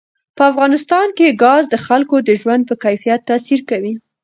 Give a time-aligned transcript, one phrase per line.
[0.37, 3.93] په افغانستان کې ګاز د خلکو د ژوند په کیفیت تاثیر کوي.